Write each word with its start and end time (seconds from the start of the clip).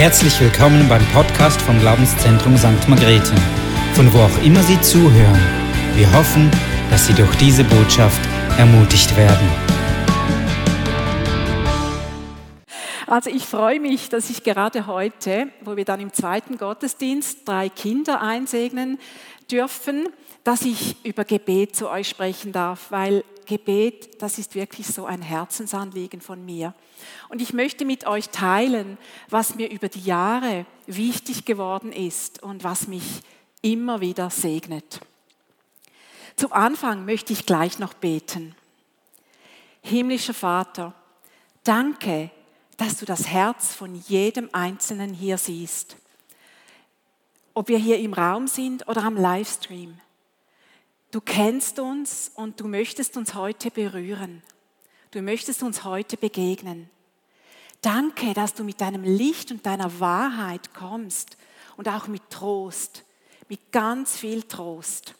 Herzlich 0.00 0.40
willkommen 0.40 0.88
beim 0.88 1.04
Podcast 1.08 1.60
vom 1.60 1.78
Glaubenszentrum 1.78 2.56
St. 2.56 2.88
Margrethe, 2.88 3.34
von 3.92 4.10
wo 4.14 4.20
auch 4.20 4.42
immer 4.42 4.62
Sie 4.62 4.80
zuhören. 4.80 5.38
Wir 5.94 6.10
hoffen, 6.14 6.50
dass 6.88 7.06
Sie 7.06 7.12
durch 7.12 7.36
diese 7.36 7.64
Botschaft 7.64 8.18
ermutigt 8.56 9.14
werden. 9.18 9.46
Also 13.06 13.28
ich 13.28 13.44
freue 13.44 13.78
mich, 13.78 14.08
dass 14.08 14.30
ich 14.30 14.42
gerade 14.42 14.86
heute, 14.86 15.48
wo 15.60 15.76
wir 15.76 15.84
dann 15.84 16.00
im 16.00 16.14
zweiten 16.14 16.56
Gottesdienst 16.56 17.46
drei 17.46 17.68
Kinder 17.68 18.22
einsegnen 18.22 18.98
dürfen, 19.50 20.08
dass 20.44 20.62
ich 20.62 21.04
über 21.04 21.24
Gebet 21.24 21.76
zu 21.76 21.88
euch 21.90 22.08
sprechen 22.08 22.52
darf, 22.52 22.90
weil 22.90 23.24
Gebet, 23.46 24.22
das 24.22 24.38
ist 24.38 24.54
wirklich 24.54 24.86
so 24.86 25.06
ein 25.06 25.22
Herzensanliegen 25.22 26.20
von 26.20 26.44
mir. 26.44 26.74
Und 27.28 27.42
ich 27.42 27.52
möchte 27.52 27.84
mit 27.84 28.06
euch 28.06 28.28
teilen, 28.30 28.96
was 29.28 29.56
mir 29.56 29.70
über 29.70 29.88
die 29.88 30.02
Jahre 30.02 30.66
wichtig 30.86 31.44
geworden 31.44 31.92
ist 31.92 32.42
und 32.42 32.64
was 32.64 32.86
mich 32.86 33.22
immer 33.62 34.00
wieder 34.00 34.30
segnet. 34.30 35.00
Zum 36.36 36.52
Anfang 36.52 37.04
möchte 37.04 37.32
ich 37.32 37.44
gleich 37.44 37.78
noch 37.78 37.92
beten. 37.92 38.54
Himmlischer 39.82 40.34
Vater, 40.34 40.94
danke, 41.64 42.30
dass 42.76 42.96
du 42.96 43.04
das 43.04 43.26
Herz 43.26 43.74
von 43.74 43.94
jedem 43.94 44.48
Einzelnen 44.52 45.12
hier 45.12 45.36
siehst. 45.36 45.96
Ob 47.52 47.68
wir 47.68 47.78
hier 47.78 47.98
im 47.98 48.14
Raum 48.14 48.46
sind 48.46 48.88
oder 48.88 49.04
am 49.04 49.16
Livestream. 49.16 49.98
Du 51.10 51.20
kennst 51.20 51.78
uns 51.78 52.30
und 52.34 52.60
du 52.60 52.68
möchtest 52.68 53.16
uns 53.16 53.34
heute 53.34 53.70
berühren. 53.70 54.42
Du 55.10 55.22
möchtest 55.22 55.62
uns 55.62 55.82
heute 55.82 56.16
begegnen. 56.16 56.88
Danke, 57.82 58.32
dass 58.34 58.54
du 58.54 58.62
mit 58.62 58.80
deinem 58.80 59.02
Licht 59.02 59.50
und 59.50 59.66
deiner 59.66 59.98
Wahrheit 59.98 60.72
kommst 60.72 61.36
und 61.76 61.88
auch 61.88 62.06
mit 62.06 62.30
Trost, 62.30 63.04
mit 63.48 63.72
ganz 63.72 64.16
viel 64.16 64.44
Trost. 64.44 65.14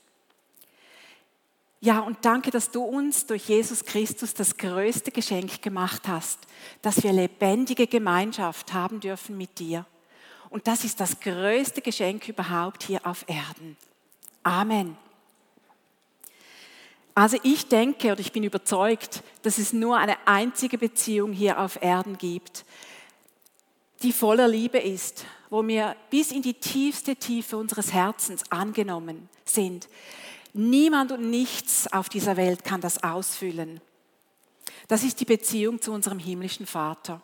Ja, 1.81 2.01
und 2.01 2.19
danke, 2.25 2.51
dass 2.51 2.71
du 2.71 2.83
uns 2.83 3.27
durch 3.27 3.49
Jesus 3.49 3.85
Christus 3.85 4.35
das 4.35 4.59
größte 4.59 5.11
Geschenk 5.11 5.63
gemacht 5.63 6.07
hast, 6.07 6.39
dass 6.83 7.03
wir 7.03 7.13
lebendige 7.13 7.87
Gemeinschaft 7.87 8.75
haben 8.75 9.01
dürfen 9.01 9.39
mit 9.39 9.59
dir. 9.59 9.87
Und 10.51 10.67
das 10.67 10.85
ist 10.85 11.01
das 11.01 11.19
größte 11.19 11.81
Geschenk 11.81 12.29
überhaupt 12.29 12.83
hier 12.83 13.07
auf 13.07 13.25
Erden. 13.27 13.79
Amen. 14.43 14.97
Also 17.21 17.37
ich 17.43 17.69
denke 17.69 18.13
oder 18.13 18.21
ich 18.21 18.33
bin 18.33 18.45
überzeugt, 18.45 19.23
dass 19.43 19.59
es 19.59 19.75
nur 19.75 19.99
eine 19.99 20.17
einzige 20.27 20.79
Beziehung 20.79 21.35
hier 21.35 21.61
auf 21.61 21.83
Erden 21.83 22.17
gibt, 22.17 22.65
die 24.03 24.15
voller 24.15 24.49
Liebe 24.49 24.79
ist, 24.79 25.27
wo 25.51 25.67
wir 25.67 25.97
bis 26.09 26.33
in 26.33 26.41
die 26.41 26.55
tiefste 26.55 27.17
Tiefe 27.17 27.59
unseres 27.59 27.93
Herzens 27.93 28.51
angenommen 28.51 29.29
sind. 29.45 29.91
Niemand 30.55 31.13
und 31.13 31.29
nichts 31.29 31.93
auf 31.93 32.09
dieser 32.09 32.39
Welt 32.39 32.65
kann 32.65 32.81
das 32.81 33.03
ausfüllen. 33.03 33.83
Das 34.89 35.05
ist 35.05 35.21
die 35.21 35.27
Beziehung 35.27 35.83
zu 35.83 35.93
unserem 35.93 36.21
himmlischen 36.21 36.65
Vater. 36.65 37.21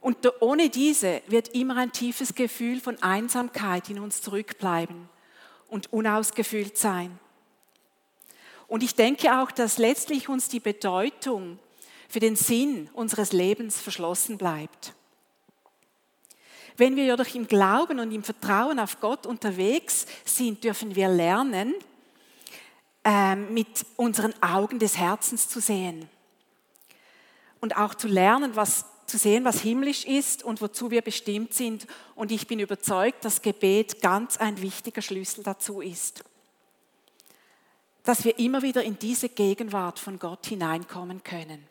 Und 0.00 0.26
ohne 0.40 0.70
diese 0.70 1.20
wird 1.26 1.48
immer 1.48 1.76
ein 1.76 1.92
tiefes 1.92 2.34
Gefühl 2.34 2.80
von 2.80 2.96
Einsamkeit 3.02 3.90
in 3.90 3.98
uns 3.98 4.22
zurückbleiben 4.22 5.10
und 5.68 5.92
unausgefüllt 5.92 6.78
sein. 6.78 7.18
Und 8.68 8.82
ich 8.82 8.94
denke 8.94 9.40
auch, 9.40 9.50
dass 9.50 9.78
letztlich 9.78 10.28
uns 10.28 10.48
die 10.48 10.60
Bedeutung 10.60 11.58
für 12.08 12.20
den 12.20 12.36
Sinn 12.36 12.88
unseres 12.92 13.32
Lebens 13.32 13.80
verschlossen 13.80 14.36
bleibt. 14.38 14.92
Wenn 16.76 16.94
wir 16.94 17.06
jedoch 17.06 17.34
im 17.34 17.48
Glauben 17.48 17.98
und 17.98 18.12
im 18.12 18.22
Vertrauen 18.22 18.78
auf 18.78 19.00
Gott 19.00 19.26
unterwegs 19.26 20.06
sind, 20.24 20.62
dürfen 20.62 20.94
wir 20.94 21.08
lernen, 21.08 21.74
ähm, 23.04 23.52
mit 23.52 23.86
unseren 23.96 24.34
Augen 24.42 24.78
des 24.78 24.96
Herzens 24.96 25.48
zu 25.48 25.60
sehen. 25.60 26.08
Und 27.60 27.76
auch 27.76 27.94
zu 27.94 28.06
lernen, 28.06 28.54
was 28.54 28.84
zu 29.06 29.16
sehen, 29.16 29.44
was 29.44 29.62
himmlisch 29.62 30.04
ist 30.04 30.44
und 30.44 30.60
wozu 30.60 30.90
wir 30.90 31.00
bestimmt 31.00 31.54
sind. 31.54 31.86
Und 32.14 32.30
ich 32.30 32.46
bin 32.46 32.60
überzeugt, 32.60 33.24
dass 33.24 33.42
Gebet 33.42 34.02
ganz 34.02 34.36
ein 34.36 34.60
wichtiger 34.60 35.00
Schlüssel 35.00 35.42
dazu 35.42 35.80
ist 35.80 36.22
dass 38.08 38.24
wir 38.24 38.38
immer 38.38 38.62
wieder 38.62 38.82
in 38.82 38.98
diese 38.98 39.28
Gegenwart 39.28 39.98
von 39.98 40.18
Gott 40.18 40.46
hineinkommen 40.46 41.22
können. 41.22 41.68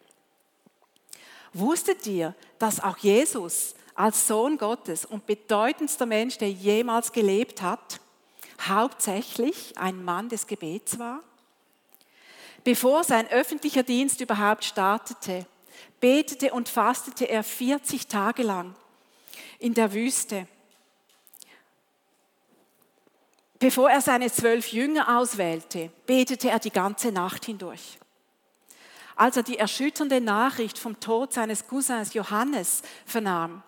Wusstet 1.51 2.05
ihr, 2.05 2.35
dass 2.59 2.79
auch 2.79 2.99
Jesus 2.99 3.73
als 3.95 4.27
Sohn 4.27 4.59
Gottes 4.59 5.03
und 5.03 5.25
bedeutendster 5.25 6.05
Mensch, 6.05 6.37
der 6.37 6.51
jemals 6.51 7.11
gelebt 7.11 7.63
hat, 7.63 7.99
hauptsächlich 8.61 9.79
ein 9.79 10.05
Mann 10.05 10.29
des 10.29 10.45
Gebets 10.45 10.99
war? 10.99 11.21
Bevor 12.63 13.03
sein 13.03 13.27
öffentlicher 13.31 13.81
Dienst 13.81 14.21
überhaupt 14.21 14.63
startete, 14.63 15.47
betete 15.99 16.53
und 16.53 16.69
fastete 16.69 17.27
er 17.27 17.43
40 17.43 18.05
Tage 18.05 18.43
lang 18.43 18.75
in 19.57 19.73
der 19.73 19.91
Wüste 19.91 20.47
Bevor 23.59 23.89
er 23.89 24.01
seine 24.01 24.31
zwölf 24.31 24.71
Jünger 24.71 25.17
auswählte, 25.17 25.89
betete 26.05 26.49
er 26.49 26.59
die 26.59 26.69
ganze 26.69 27.11
Nacht 27.11 27.45
hindurch. 27.45 27.97
Als 29.15 29.35
er 29.35 29.41
die 29.41 29.57
erschütternde 29.57 30.21
Nachricht 30.21 30.77
vom 30.77 30.99
Tod 30.99 31.33
seines 31.33 31.65
Cousins 31.67 32.13
Johannes 32.13 32.83
vernahm, 33.05 33.63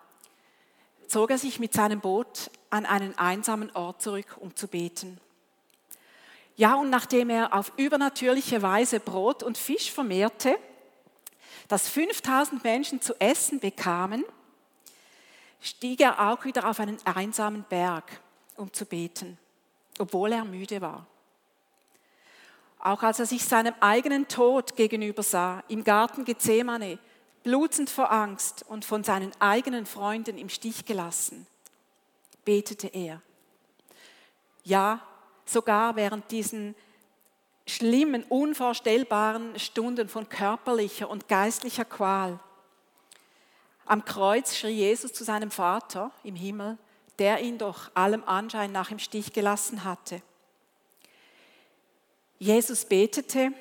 zog 1.07 1.31
er 1.31 1.39
sich 1.39 1.59
mit 1.59 1.73
seinem 1.73 2.01
Boot 2.01 2.51
an 2.69 2.85
einen 2.85 3.17
einsamen 3.17 3.75
Ort 3.75 4.03
zurück, 4.03 4.37
um 4.39 4.55
zu 4.55 4.67
beten. 4.67 5.19
Ja, 6.55 6.75
und 6.75 6.91
nachdem 6.91 7.31
er 7.31 7.55
auf 7.55 7.73
übernatürliche 7.77 8.61
Weise 8.61 8.99
Brot 8.99 9.41
und 9.41 9.57
Fisch 9.57 9.91
vermehrte, 9.91 10.55
dass 11.67 11.89
5000 11.89 12.63
Menschen 12.63 13.01
zu 13.01 13.19
essen 13.19 13.59
bekamen, 13.59 14.23
stieg 15.61 16.01
er 16.01 16.29
auch 16.29 16.45
wieder 16.45 16.69
auf 16.69 16.79
einen 16.79 16.99
einsamen 17.05 17.63
Berg, 17.63 18.21
um 18.55 18.71
zu 18.71 18.85
beten 18.85 19.39
obwohl 19.99 20.31
er 20.31 20.45
müde 20.45 20.81
war. 20.81 21.05
Auch 22.79 23.03
als 23.03 23.19
er 23.19 23.25
sich 23.25 23.43
seinem 23.43 23.73
eigenen 23.81 24.27
Tod 24.27 24.75
gegenüber 24.75 25.21
sah, 25.21 25.63
im 25.67 25.83
Garten 25.83 26.23
Gethsemane, 26.23 26.97
blutend 27.43 27.89
vor 27.89 28.11
Angst 28.11 28.65
und 28.67 28.85
von 28.85 29.03
seinen 29.03 29.31
eigenen 29.39 29.85
Freunden 29.85 30.37
im 30.37 30.49
Stich 30.49 30.85
gelassen, 30.85 31.45
betete 32.45 32.87
er. 32.87 33.21
Ja, 34.63 35.01
sogar 35.45 35.95
während 35.95 36.31
diesen 36.31 36.75
schlimmen, 37.67 38.23
unvorstellbaren 38.23 39.59
Stunden 39.59 40.09
von 40.09 40.27
körperlicher 40.29 41.09
und 41.09 41.27
geistlicher 41.27 41.85
Qual. 41.85 42.39
Am 43.85 44.05
Kreuz 44.05 44.55
schrie 44.55 44.69
Jesus 44.69 45.13
zu 45.13 45.23
seinem 45.23 45.51
Vater 45.51 46.11
im 46.23 46.35
Himmel, 46.35 46.77
der 47.19 47.41
ihn 47.41 47.57
doch 47.57 47.91
allem 47.93 48.23
Anschein 48.23 48.71
nach 48.71 48.91
im 48.91 48.99
Stich 48.99 49.33
gelassen 49.33 49.83
hatte. 49.83 50.21
Jesus 52.39 52.85
betete 52.85 53.51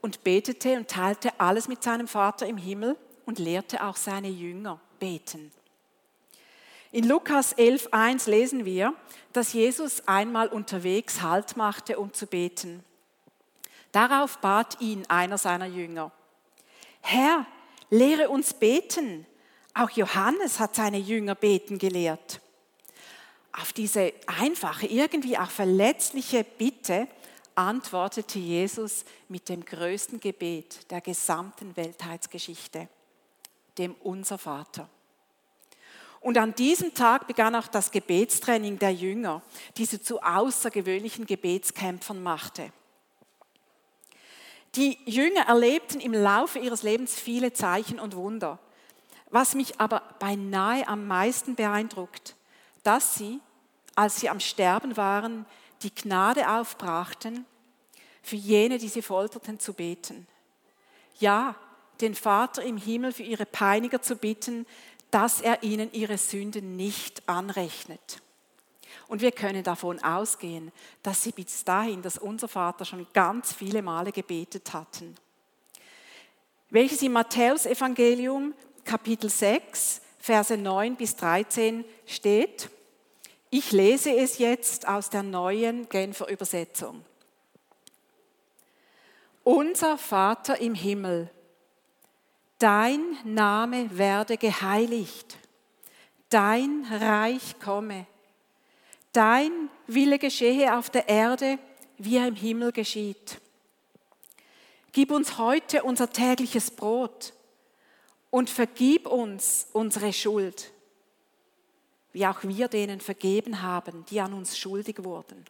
und 0.00 0.22
betete 0.22 0.76
und 0.76 0.88
teilte 0.88 1.38
alles 1.38 1.66
mit 1.68 1.82
seinem 1.82 2.06
Vater 2.06 2.46
im 2.46 2.56
Himmel 2.56 2.96
und 3.26 3.38
lehrte 3.38 3.84
auch 3.84 3.96
seine 3.96 4.28
Jünger 4.28 4.80
beten. 5.00 5.50
In 6.92 7.08
Lukas 7.08 7.56
11.1 7.56 8.30
lesen 8.30 8.64
wir, 8.64 8.94
dass 9.32 9.52
Jesus 9.52 10.06
einmal 10.06 10.46
unterwegs 10.46 11.22
Halt 11.22 11.56
machte, 11.56 11.98
um 11.98 12.12
zu 12.12 12.28
beten. 12.28 12.84
Darauf 13.90 14.38
bat 14.38 14.80
ihn 14.80 15.04
einer 15.08 15.38
seiner 15.38 15.66
Jünger, 15.66 16.12
Herr, 17.06 17.46
lehre 17.90 18.30
uns 18.30 18.54
beten, 18.54 19.26
auch 19.74 19.90
Johannes 19.90 20.60
hat 20.60 20.76
seine 20.76 20.98
Jünger 20.98 21.34
beten 21.34 21.78
gelehrt. 21.78 22.40
Auf 23.52 23.72
diese 23.72 24.12
einfache, 24.26 24.86
irgendwie 24.86 25.36
auch 25.38 25.50
verletzliche 25.50 26.44
Bitte 26.44 27.08
antwortete 27.54 28.38
Jesus 28.38 29.04
mit 29.28 29.48
dem 29.48 29.64
größten 29.64 30.20
Gebet 30.20 30.90
der 30.90 31.00
gesamten 31.00 31.76
Weltheitsgeschichte, 31.76 32.88
dem 33.78 33.94
Unser 34.02 34.38
Vater. 34.38 34.88
Und 36.20 36.38
an 36.38 36.54
diesem 36.54 36.94
Tag 36.94 37.26
begann 37.26 37.54
auch 37.54 37.68
das 37.68 37.90
Gebetstraining 37.90 38.78
der 38.78 38.94
Jünger, 38.94 39.42
die 39.76 39.84
sie 39.84 40.00
zu 40.00 40.22
außergewöhnlichen 40.22 41.26
Gebetskämpfern 41.26 42.22
machte. 42.22 42.72
Die 44.74 44.98
Jünger 45.04 45.42
erlebten 45.42 46.00
im 46.00 46.14
Laufe 46.14 46.58
ihres 46.58 46.82
Lebens 46.82 47.14
viele 47.14 47.52
Zeichen 47.52 48.00
und 48.00 48.16
Wunder. 48.16 48.58
Was 49.34 49.56
mich 49.56 49.80
aber 49.80 50.00
beinahe 50.20 50.86
am 50.86 51.08
meisten 51.08 51.56
beeindruckt, 51.56 52.36
dass 52.84 53.16
sie, 53.16 53.40
als 53.96 54.20
sie 54.20 54.28
am 54.28 54.38
Sterben 54.38 54.96
waren, 54.96 55.44
die 55.82 55.92
Gnade 55.92 56.48
aufbrachten, 56.48 57.44
für 58.22 58.36
jene, 58.36 58.78
die 58.78 58.86
sie 58.86 59.02
folterten, 59.02 59.58
zu 59.58 59.72
beten. 59.72 60.28
Ja, 61.18 61.56
den 62.00 62.14
Vater 62.14 62.62
im 62.62 62.76
Himmel 62.76 63.10
für 63.10 63.24
ihre 63.24 63.44
Peiniger 63.44 64.00
zu 64.00 64.14
bitten, 64.14 64.66
dass 65.10 65.40
er 65.40 65.64
ihnen 65.64 65.92
ihre 65.92 66.16
Sünden 66.16 66.76
nicht 66.76 67.28
anrechnet. 67.28 68.22
Und 69.08 69.20
wir 69.20 69.32
können 69.32 69.64
davon 69.64 70.00
ausgehen, 70.00 70.70
dass 71.02 71.24
sie 71.24 71.32
bis 71.32 71.64
dahin, 71.64 72.02
dass 72.02 72.18
unser 72.18 72.46
Vater 72.46 72.84
schon 72.84 73.04
ganz 73.12 73.52
viele 73.52 73.82
Male 73.82 74.12
gebetet 74.12 74.72
hatten. 74.72 75.16
Welches 76.70 77.02
im 77.02 77.14
Matthäusevangelium 77.14 78.54
Kapitel 78.84 79.30
6, 79.30 80.00
Verse 80.18 80.56
9 80.56 80.96
bis 80.96 81.16
13 81.16 81.84
steht. 82.06 82.70
Ich 83.50 83.72
lese 83.72 84.10
es 84.16 84.38
jetzt 84.38 84.88
aus 84.88 85.10
der 85.10 85.22
neuen 85.22 85.88
Genfer 85.88 86.28
Übersetzung. 86.28 87.04
Unser 89.42 89.98
Vater 89.98 90.58
im 90.58 90.74
Himmel, 90.74 91.30
dein 92.58 93.18
Name 93.24 93.98
werde 93.98 94.38
geheiligt, 94.38 95.36
dein 96.30 96.86
Reich 96.90 97.60
komme, 97.60 98.06
dein 99.12 99.68
Wille 99.86 100.18
geschehe 100.18 100.76
auf 100.78 100.88
der 100.88 101.08
Erde, 101.08 101.58
wie 101.98 102.16
er 102.16 102.28
im 102.28 102.36
Himmel 102.36 102.72
geschieht. 102.72 103.38
Gib 104.92 105.10
uns 105.10 105.36
heute 105.36 105.82
unser 105.82 106.10
tägliches 106.10 106.70
Brot 106.70 107.33
und 108.34 108.50
vergib 108.50 109.06
uns 109.06 109.68
unsere 109.72 110.12
Schuld, 110.12 110.72
wie 112.12 112.26
auch 112.26 112.42
wir 112.42 112.66
denen 112.66 113.00
vergeben 113.00 113.62
haben, 113.62 114.04
die 114.06 114.20
an 114.20 114.32
uns 114.32 114.58
schuldig 114.58 115.04
wurden. 115.04 115.44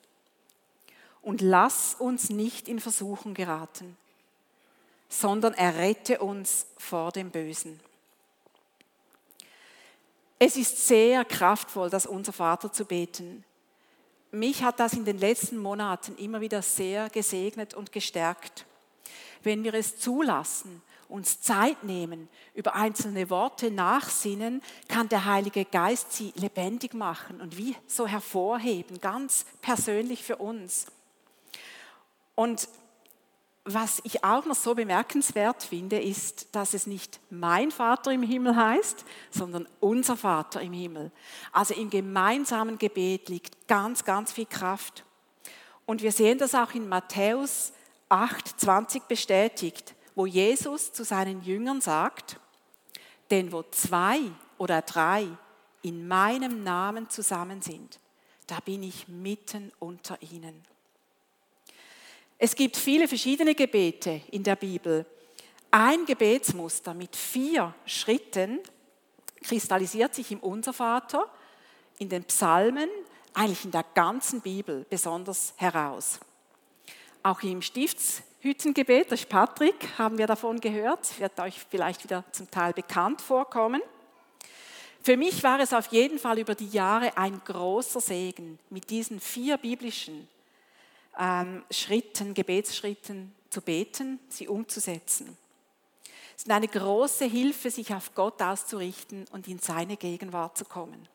Und 1.23 1.41
lass 1.41 1.95
uns 1.95 2.29
nicht 2.29 2.69
in 2.69 2.81
Versuchung 2.81 3.33
geraten, 3.33 3.97
sondern 5.09 5.55
errette 5.55 6.19
uns 6.19 6.67
vor 6.77 7.11
dem 7.11 7.31
Bösen. 7.31 7.81
Es 10.39 10.59
ist 10.59 10.87
sehr 10.87 11.25
kraftvoll, 11.25 11.89
das 11.89 12.05
unser 12.05 12.35
Vater 12.35 12.71
zu 12.71 12.85
beten. 12.85 13.47
Mich 14.31 14.63
hat 14.63 14.79
das 14.79 14.93
in 14.93 15.07
den 15.07 15.17
letzten 15.17 15.57
Monaten 15.57 16.17
immer 16.17 16.43
wieder 16.43 16.61
sehr 16.61 17.09
gesegnet 17.09 17.73
und 17.73 17.93
gestärkt. 17.93 18.67
Wenn 19.43 19.65
wir 19.65 19.73
es 19.73 19.99
zulassen 19.99 20.83
uns 21.09 21.41
Zeit 21.41 21.85
nehmen, 21.85 22.29
über 22.55 22.75
einzelne 22.75 23.31
Worte 23.31 23.71
nachsinnen, 23.71 24.63
kann 24.89 25.09
der 25.09 25.25
Heilige 25.25 25.65
Geist 25.65 26.13
sie 26.13 26.33
lebendig 26.37 26.95
machen 26.95 27.41
und 27.41 27.57
wie 27.57 27.77
so 27.87 28.07
hervorheben, 28.07 29.01
ganz 29.01 29.47
persönlich 29.61 30.23
für 30.23 30.37
uns. 30.37 30.87
Und 32.35 32.69
was 33.67 34.01
ich 34.05 34.23
auch 34.25 34.45
noch 34.45 34.57
so 34.57 34.75
bemerkenswert 34.75 35.63
finde, 35.63 35.99
ist, 35.99 36.55
dass 36.55 36.75
es 36.75 36.87
nicht 36.87 37.19
mein 37.31 37.71
Vater 37.71 38.13
im 38.13 38.23
Himmel 38.23 38.55
heißt, 38.55 39.07
sondern 39.31 39.67
unser 39.81 40.19
Vater 40.19 40.61
im 40.61 40.75
Himmel. 40.75 41.11
Also 41.51 41.73
im 41.73 41.89
gemeinsamen 41.89 42.79
Gebet 42.79 43.31
liegt 43.31 43.67
ganz, 43.67 44.05
ganz 44.05 44.33
viel 44.33 44.45
Kraft. 44.45 45.05
Und 45.87 46.03
wir 46.03 46.13
sehen 46.13 46.39
das 46.39 46.55
auch 46.55 46.75
in 46.75 46.89
Matthäus 46.89 47.73
8, 48.11 48.61
20 48.61 49.05
bestätigt 49.05 49.95
wo 50.15 50.27
Jesus 50.27 50.93
zu 50.93 51.05
seinen 51.05 51.43
Jüngern 51.43 51.81
sagt, 51.81 52.39
denn 53.31 53.53
wo 53.53 53.63
zwei 53.71 54.21
oder 54.59 54.83
drei 54.83 55.27
in 55.83 56.07
meinem 56.07 56.63
Namen 56.63 57.11
zusammen 57.11 57.63
sind, 57.63 57.99
da 58.47 58.61
bin 58.61 58.83
ich 58.83 59.09
mitten 59.09 59.73
unter 59.79 60.21
ihnen. 60.23 60.63
Es 62.39 62.55
gibt 62.55 62.77
viele 62.77 63.09
verschiedene 63.09 63.55
Gebete 63.55 64.21
in 64.31 64.43
der 64.43 64.57
Bibel. 64.57 65.07
Ein 65.71 66.05
Gebetsmuster 66.05 66.95
mit 66.95 67.17
vier 67.17 67.75
Schritten 67.87 68.61
kristallisiert 69.43 70.15
sich 70.15 70.31
im 70.33 70.41
Unservater, 70.41 71.31
in 71.99 72.09
den 72.09 72.25
Psalmen, 72.25 72.89
eigentlich 73.35 73.65
in 73.65 73.71
der 73.71 73.85
ganzen 73.95 74.41
Bibel 74.41 74.87
besonders 74.89 75.55
heraus. 75.57 76.21
Auch 77.23 77.43
im 77.43 77.63
Stifts 77.63 78.23
Hüttengebet, 78.45 79.11
das 79.11 79.21
ist 79.21 79.31
Patrick, 79.31 79.89
haben 79.97 80.19
wir 80.19 80.27
davon 80.27 80.61
gehört, 80.61 81.19
wird 81.19 81.41
euch 81.41 81.59
vielleicht 81.71 82.05
wieder 82.05 82.25
zum 82.31 82.51
Teil 82.51 82.75
bekannt 82.75 83.23
vorkommen. 83.23 83.81
Für 85.03 85.17
mich 85.17 85.43
war 85.43 85.61
es 85.61 85.73
auf 85.73 85.87
jeden 85.87 86.19
Fall 86.19 86.39
über 86.39 86.55
die 86.55 86.69
Jahre 86.69 87.17
ein 87.17 87.41
großer 87.43 88.03
Segen, 88.03 88.59
mit 88.69 88.91
diesen 88.91 89.19
vier 89.19 89.57
biblischen 89.57 90.29
ähm, 91.19 91.65
Schritten, 91.71 92.35
Gebetsschritten 92.35 93.35
zu 93.49 93.63
beten, 93.63 94.21
sie 94.29 94.47
umzusetzen. 94.47 95.39
Es 96.37 96.43
ist 96.43 96.51
eine 96.51 96.69
große 96.69 97.25
Hilfe, 97.25 97.71
sich 97.71 97.95
auf 97.95 98.15
Gott 98.15 98.43
auszurichten 98.43 99.25
und 99.33 99.49
in 99.49 99.59
seine 99.59 99.97
Gegenwart 99.97 100.59
zu 100.59 100.67
kommen. 100.67 101.09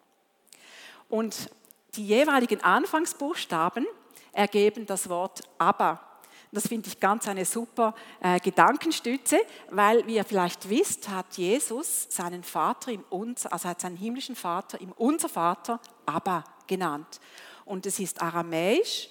Und 1.10 1.52
die 1.94 2.08
jeweiligen 2.08 2.64
Anfangsbuchstaben 2.64 3.86
ergeben 4.32 4.88
das 4.88 5.10
Wort 5.10 5.42
Abba 5.60 6.09
das 6.52 6.68
finde 6.68 6.88
ich 6.88 7.00
ganz 7.00 7.28
eine 7.28 7.46
super 7.46 7.94
äh, 8.22 8.40
Gedankenstütze, 8.40 9.40
weil, 9.70 10.06
wie 10.08 10.16
ihr 10.16 10.26
vielleicht 10.26 10.70
wisst, 10.70 11.10
hat 11.10 11.38
Jesus 11.38 12.08
seinen 12.10 12.44
Vater 12.44 12.92
im 12.92 13.04
Unser, 13.10 13.54
also 13.54 13.70
hat 13.70 13.82
seinen 13.82 13.98
himmlischen 13.98 14.36
Vater 14.36 14.82
im 14.82 14.92
Unser 14.94 15.30
Vater 15.30 15.80
Abba 16.06 16.44
genannt. 16.66 17.20
Und 17.66 17.86
es 17.86 18.00
ist 18.00 18.22
aramäisch 18.22 19.10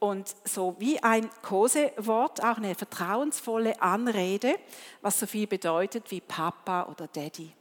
und 0.00 0.34
so 0.44 0.74
wie 0.78 1.00
ein 1.00 1.30
Kosewort, 1.42 2.42
auch 2.42 2.56
eine 2.56 2.74
vertrauensvolle 2.74 3.80
Anrede, 3.80 4.58
was 5.00 5.20
so 5.20 5.26
viel 5.26 5.46
bedeutet 5.46 6.10
wie 6.10 6.20
Papa 6.20 6.84
oder 6.84 7.06
Daddy. 7.06 7.52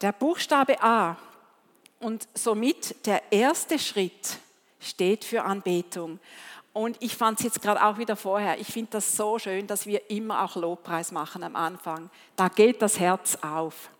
Der 0.00 0.12
Buchstabe 0.12 0.80
A 0.82 1.16
und 1.98 2.28
somit 2.34 3.06
der 3.06 3.32
erste 3.32 3.78
Schritt 3.78 4.38
steht 4.78 5.24
für 5.24 5.42
Anbetung. 5.42 6.20
Und 6.74 6.96
ich 6.98 7.16
fand 7.16 7.38
es 7.38 7.44
jetzt 7.44 7.62
gerade 7.62 7.82
auch 7.82 7.98
wieder 7.98 8.16
vorher, 8.16 8.58
ich 8.58 8.66
finde 8.66 8.90
das 8.90 9.16
so 9.16 9.38
schön, 9.38 9.68
dass 9.68 9.86
wir 9.86 10.10
immer 10.10 10.42
auch 10.42 10.56
Lobpreis 10.56 11.12
machen 11.12 11.44
am 11.44 11.54
Anfang. 11.54 12.10
Da 12.34 12.48
geht 12.48 12.82
das 12.82 12.98
Herz 12.98 13.38
auf. 13.42 13.90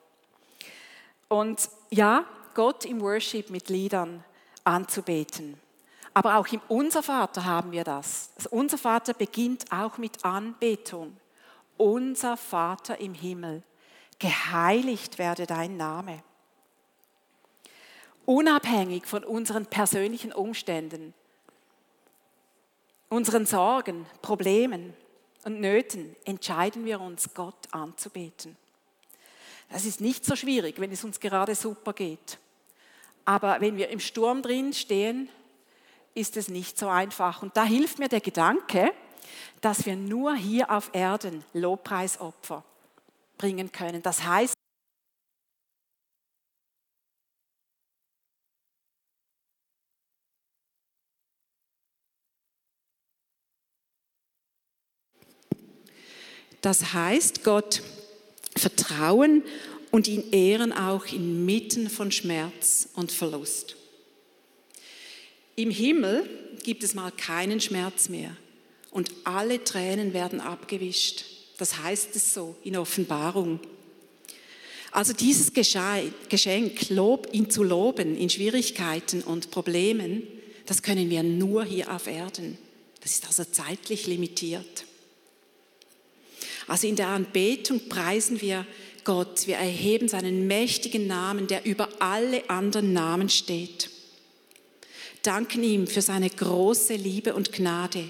Und 1.28 1.70
ja, 1.90 2.24
Gott 2.52 2.84
im 2.84 3.00
Worship 3.00 3.48
mit 3.48 3.68
Liedern 3.68 4.24
anzubeten. 4.64 5.56
Aber 6.14 6.36
auch 6.36 6.48
im 6.48 6.60
Unser 6.66 7.04
Vater 7.04 7.44
haben 7.44 7.70
wir 7.70 7.84
das. 7.84 8.30
Also 8.36 8.50
unser 8.50 8.78
Vater 8.78 9.14
beginnt 9.14 9.70
auch 9.72 9.96
mit 9.96 10.24
Anbetung. 10.24 11.16
Unser 11.76 12.36
Vater 12.36 12.98
im 12.98 13.14
Himmel, 13.14 13.62
geheiligt 14.18 15.18
werde 15.18 15.46
dein 15.46 15.76
Name. 15.76 16.24
Unabhängig 18.26 19.06
von 19.06 19.22
unseren 19.22 19.66
persönlichen 19.66 20.32
Umständen 20.32 21.14
unseren 23.08 23.46
Sorgen, 23.46 24.06
Problemen 24.22 24.94
und 25.44 25.60
Nöten 25.60 26.16
entscheiden 26.24 26.84
wir 26.84 27.00
uns, 27.00 27.34
Gott 27.34 27.68
anzubeten. 27.70 28.56
Das 29.70 29.84
ist 29.84 30.00
nicht 30.00 30.24
so 30.24 30.36
schwierig, 30.36 30.78
wenn 30.78 30.92
es 30.92 31.04
uns 31.04 31.20
gerade 31.20 31.54
super 31.54 31.92
geht. 31.92 32.38
Aber 33.24 33.60
wenn 33.60 33.76
wir 33.76 33.88
im 33.88 34.00
Sturm 34.00 34.42
drin 34.42 34.72
stehen, 34.72 35.28
ist 36.14 36.36
es 36.36 36.48
nicht 36.48 36.78
so 36.78 36.88
einfach. 36.88 37.42
Und 37.42 37.56
da 37.56 37.64
hilft 37.64 37.98
mir 37.98 38.08
der 38.08 38.20
Gedanke, 38.20 38.92
dass 39.60 39.86
wir 39.86 39.96
nur 39.96 40.34
hier 40.34 40.70
auf 40.70 40.90
Erden 40.92 41.44
Lobpreisopfer 41.54 42.62
bringen 43.38 43.72
können. 43.72 44.02
Das 44.02 44.24
heißt, 44.24 44.54
Das 56.64 56.94
heißt, 56.94 57.44
Gott 57.44 57.82
vertrauen 58.56 59.42
und 59.90 60.08
ihn 60.08 60.32
ehren 60.32 60.72
auch 60.72 61.04
inmitten 61.04 61.90
von 61.90 62.10
Schmerz 62.10 62.88
und 62.94 63.12
Verlust. 63.12 63.76
Im 65.56 65.70
Himmel 65.70 66.26
gibt 66.62 66.82
es 66.82 66.94
mal 66.94 67.12
keinen 67.12 67.60
Schmerz 67.60 68.08
mehr 68.08 68.34
und 68.90 69.10
alle 69.24 69.62
Tränen 69.62 70.14
werden 70.14 70.40
abgewischt. 70.40 71.26
Das 71.58 71.80
heißt 71.80 72.16
es 72.16 72.32
so 72.32 72.56
in 72.64 72.78
Offenbarung. 72.78 73.60
Also 74.90 75.12
dieses 75.12 75.52
Geschenk, 75.52 76.88
Lob, 76.88 77.28
ihn 77.32 77.50
zu 77.50 77.62
loben 77.62 78.16
in 78.16 78.30
Schwierigkeiten 78.30 79.20
und 79.20 79.50
Problemen, 79.50 80.22
das 80.64 80.82
können 80.82 81.10
wir 81.10 81.24
nur 81.24 81.62
hier 81.62 81.94
auf 81.94 82.06
Erden. 82.06 82.56
Das 83.02 83.12
ist 83.12 83.26
also 83.26 83.44
zeitlich 83.44 84.06
limitiert. 84.06 84.86
Also 86.66 86.86
in 86.86 86.96
der 86.96 87.08
Anbetung 87.08 87.88
preisen 87.88 88.40
wir 88.40 88.66
Gott, 89.04 89.46
wir 89.46 89.56
erheben 89.56 90.08
seinen 90.08 90.46
mächtigen 90.46 91.06
Namen, 91.06 91.46
der 91.46 91.66
über 91.66 91.88
alle 92.00 92.48
anderen 92.48 92.92
Namen 92.92 93.28
steht. 93.28 93.90
Danken 95.22 95.62
ihm 95.62 95.86
für 95.86 96.02
seine 96.02 96.30
große 96.30 96.94
Liebe 96.94 97.34
und 97.34 97.52
Gnade, 97.52 98.04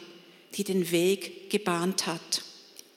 die 0.55 0.65
den 0.65 0.91
Weg 0.91 1.51
gebahnt 1.51 2.07
hat, 2.07 2.43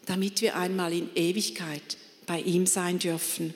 damit 0.05 0.41
wir 0.41 0.55
einmal 0.55 0.93
in 0.93 1.09
Ewigkeit 1.15 1.97
bei 2.27 2.39
ihm 2.39 2.67
sein 2.67 2.99
dürfen. 2.99 3.53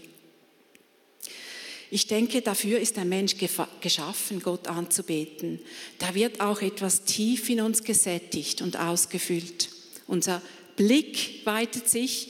Ich 1.93 2.08
denke, 2.08 2.41
dafür 2.41 2.79
ist 2.79 2.96
der 2.96 3.05
Mensch 3.05 3.36
geschaffen, 3.81 4.41
Gott 4.41 4.67
anzubeten. 4.67 5.60
Da 6.00 6.15
wird 6.15 6.39
auch 6.39 6.62
etwas 6.62 7.03
tief 7.03 7.50
in 7.50 7.60
uns 7.60 7.84
gesättigt 7.84 8.62
und 8.62 8.77
ausgefüllt. 8.79 9.70
Unser 10.08 10.41
Blick 10.81 11.45
weitet 11.45 11.88
sich, 11.88 12.29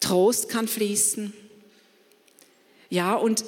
Trost 0.00 0.48
kann 0.48 0.66
fließen. 0.66 1.30
Ja, 2.88 3.16
und 3.16 3.44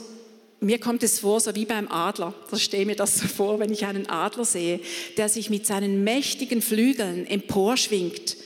mir 0.60 0.78
kommt 0.78 1.02
es 1.02 1.20
vor, 1.20 1.40
so 1.40 1.54
wie 1.54 1.64
beim 1.64 1.90
Adler. 1.90 2.34
Da 2.50 2.58
stehe 2.58 2.84
mir 2.84 2.94
das 2.94 3.16
so 3.16 3.26
vor, 3.26 3.58
wenn 3.58 3.72
ich 3.72 3.86
einen 3.86 4.06
Adler 4.06 4.44
sehe, 4.44 4.80
der 5.16 5.30
sich 5.30 5.48
mit 5.48 5.64
seinen 5.64 6.04
mächtigen 6.04 6.60
Flügeln 6.60 7.26
emporschwingt. 7.26 8.36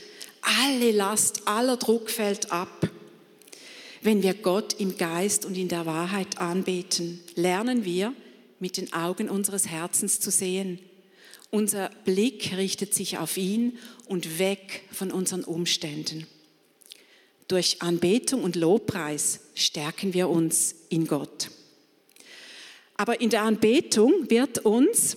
Alle 0.62 0.92
Last, 0.92 1.48
aller 1.48 1.78
Druck 1.78 2.08
fällt 2.08 2.52
ab. 2.52 2.88
Wenn 4.02 4.22
wir 4.22 4.34
Gott 4.34 4.74
im 4.78 4.96
Geist 4.96 5.44
und 5.44 5.56
in 5.56 5.66
der 5.66 5.84
Wahrheit 5.84 6.38
anbeten, 6.38 7.18
lernen 7.34 7.84
wir, 7.84 8.12
mit 8.60 8.76
den 8.76 8.92
Augen 8.92 9.30
unseres 9.30 9.66
Herzens 9.66 10.20
zu 10.20 10.30
sehen. 10.30 10.78
Unser 11.56 11.88
Blick 12.04 12.54
richtet 12.58 12.92
sich 12.92 13.16
auf 13.16 13.38
ihn 13.38 13.78
und 14.08 14.38
weg 14.38 14.82
von 14.92 15.10
unseren 15.10 15.42
Umständen. 15.42 16.26
Durch 17.48 17.80
Anbetung 17.80 18.44
und 18.44 18.56
Lobpreis 18.56 19.40
stärken 19.54 20.12
wir 20.12 20.28
uns 20.28 20.74
in 20.90 21.06
Gott. 21.06 21.48
Aber 22.98 23.22
in 23.22 23.30
der 23.30 23.40
Anbetung 23.40 24.28
wird 24.28 24.66
uns 24.66 25.16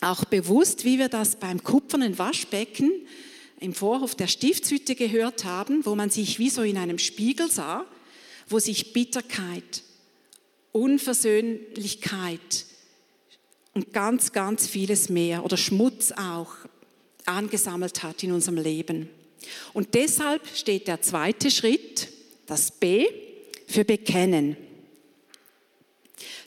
auch 0.00 0.24
bewusst, 0.26 0.84
wie 0.84 1.00
wir 1.00 1.08
das 1.08 1.34
beim 1.34 1.64
kupfernen 1.64 2.20
Waschbecken 2.20 2.92
im 3.58 3.74
Vorhof 3.74 4.14
der 4.14 4.28
Stiftshütte 4.28 4.94
gehört 4.94 5.44
haben, 5.44 5.84
wo 5.84 5.96
man 5.96 6.08
sich 6.08 6.38
wie 6.38 6.50
so 6.50 6.62
in 6.62 6.78
einem 6.78 7.00
Spiegel 7.00 7.50
sah, 7.50 7.84
wo 8.48 8.60
sich 8.60 8.92
Bitterkeit, 8.92 9.82
Unversöhnlichkeit 10.70 12.64
und 13.74 13.92
ganz, 13.92 14.32
ganz 14.32 14.66
vieles 14.66 15.08
mehr 15.08 15.44
oder 15.44 15.56
Schmutz 15.56 16.12
auch 16.12 16.54
angesammelt 17.26 18.02
hat 18.02 18.22
in 18.22 18.32
unserem 18.32 18.58
Leben. 18.58 19.08
Und 19.72 19.94
deshalb 19.94 20.46
steht 20.54 20.88
der 20.88 21.02
zweite 21.02 21.50
Schritt, 21.50 22.08
das 22.46 22.70
B, 22.70 23.06
für 23.66 23.84
Bekennen. 23.84 24.56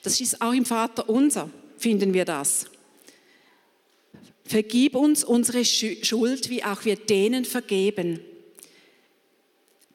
Das 0.04 0.22
ist 0.22 0.42
auch 0.42 0.54
im 0.54 0.66
Vater 0.66 1.10
unser, 1.10 1.50
finden 1.78 2.14
wir 2.14 2.26
das. 2.26 2.68
Vergib 4.46 4.96
uns 4.96 5.24
unsere 5.24 5.66
Schuld, 5.66 6.50
wie 6.50 6.64
auch 6.64 6.86
wir 6.86 6.96
denen 6.96 7.44
vergeben, 7.44 8.22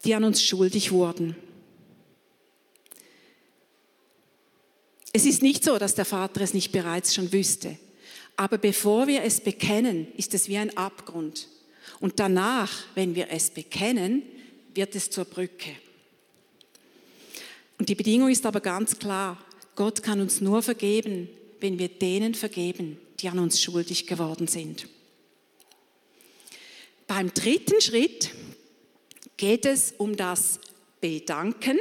die 0.05 0.15
an 0.15 0.25
uns 0.25 0.43
schuldig 0.43 0.93
wurden. 0.93 1.37
Es 5.13 5.27
ist 5.27 5.43
nicht 5.43 5.63
so, 5.63 5.79
dass 5.79 5.95
der 5.95 6.07
Vater 6.07 6.41
es 6.41 6.55
nicht 6.55 6.73
bereits 6.73 7.15
schon 7.15 7.33
wüsste. 7.33 7.77
Aber 8.37 8.57
bevor 8.57 9.07
wir 9.07 9.23
es 9.23 9.41
bekennen, 9.41 10.07
ist 10.17 10.33
es 10.33 10.49
wie 10.49 10.57
ein 10.57 10.75
Abgrund. 10.77 11.49
Und 12.01 12.19
danach, 12.19 12.85
wenn 12.95 13.15
wir 13.15 13.31
es 13.31 13.51
bekennen, 13.51 14.23
wird 14.75 14.95
es 14.95 15.11
zur 15.11 15.27
Brücke. 15.27 15.71
Und 17.79 17.89
die 17.89 17.95
Bedingung 17.95 18.31
ist 18.31 18.47
aber 18.47 18.61
ganz 18.61 18.99
klar. 18.99 19.37
Gott 19.75 20.03
kann 20.03 20.21
uns 20.21 20.41
nur 20.41 20.63
vergeben, 20.63 21.29
wenn 21.61 21.79
wir 21.79 21.89
denen 21.89 22.35
vergeben, 22.35 22.99
die 23.21 23.29
an 23.29 23.39
uns 23.39 23.61
schuldig 23.61 24.07
geworden 24.07 24.47
sind. 24.47 24.89
Beim 27.07 27.33
dritten 27.35 27.81
Schritt 27.81 28.31
geht 29.37 29.67
es 29.67 29.93
um 29.99 30.17
das 30.17 30.59
Bedanken 31.01 31.79